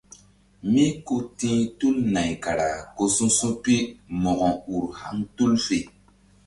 Mí 0.71 0.85
ku 1.05 1.15
ti̧h 1.37 1.61
tul 1.77 1.95
nay 2.13 2.31
kara 2.43 2.69
ku 2.95 3.03
su̧su̧pi 3.15 3.75
mo̧ko 4.21 4.49
ur 4.75 4.85
haŋ 4.99 5.17
tul 5.35 5.53
fe. 5.65 5.77